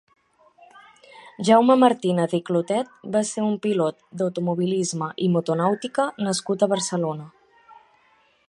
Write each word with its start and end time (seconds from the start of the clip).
Jaume 1.49 1.75
Martínez 1.81 2.33
i 2.39 2.39
Clotet 2.47 2.89
va 3.17 3.23
ser 3.33 3.45
un 3.49 3.53
pilot 3.67 4.01
d'automobilisme 4.23 5.13
i 5.27 5.31
motonàutica 5.37 6.11
nascut 6.29 6.65
a 6.69 6.73
Barcelona. 6.77 7.31